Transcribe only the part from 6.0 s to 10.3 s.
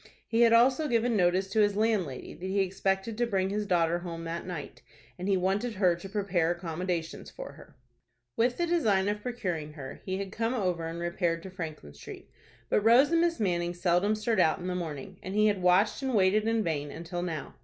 prepare accommodations for her. With the design of procuring her he